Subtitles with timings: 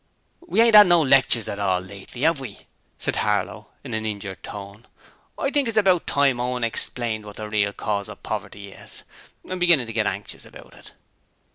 [0.47, 2.65] 'We ain't 'ad no lectures at all lately, 'ave we?'
[2.97, 4.87] said Harlow in an injured tone.
[5.37, 9.03] 'I think it's about time Owen explained what the real cause of poverty is.
[9.47, 10.93] I'm beginning to get anxious about it.'